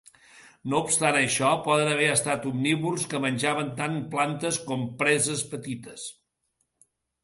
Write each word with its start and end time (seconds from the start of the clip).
No 0.71 0.79
obstant 0.85 1.17
això, 1.19 1.51
poden 1.67 1.91
haver 1.91 2.09
estat 2.15 2.49
omnívors 2.53 3.05
que 3.13 3.23
menjaven 3.29 3.71
tant 3.83 4.03
plantes 4.17 4.61
com 4.69 4.91
preses 5.05 5.49
petites. 5.57 6.13